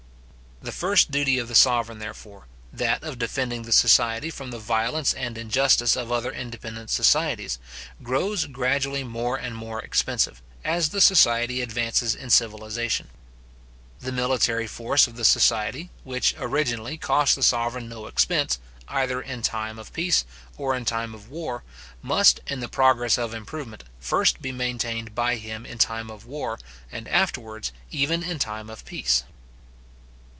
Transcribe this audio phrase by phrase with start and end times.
[0.63, 5.11] The first duty of the sovereign, therefore, that of defending the society from the violence
[5.11, 7.57] and injustice of other independent societies,
[8.03, 13.09] grows gradually more and more expensive, as the society advances in civilization.
[14.01, 19.41] The military force of the society, which originally cost the sovereign no expense, either in
[19.41, 20.25] time of peace,
[20.59, 21.63] or in time of war,
[22.03, 26.59] must, in the progress of improvement, first be maintained by him in time of war,
[26.91, 29.23] and afterwards even in time of peace.